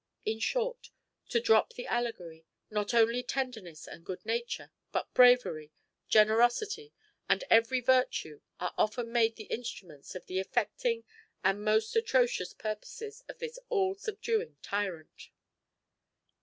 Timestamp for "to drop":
1.29-1.73